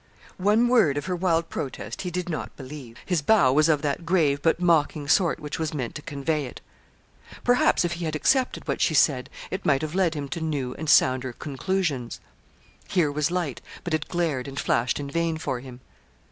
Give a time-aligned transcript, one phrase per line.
[0.39, 2.97] One word of her wild protest he did not believe.
[3.05, 6.59] His bow was of that grave but mocking sort which was meant to convey it.
[7.43, 10.73] Perhaps if he had accepted what she said it might have led him to new
[10.73, 12.19] and sounder conclusions.
[12.87, 15.81] Here was light, but it glared and flashed in vain for him.